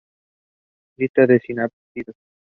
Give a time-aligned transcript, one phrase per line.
[0.97, 2.15] Lista de sinápsidos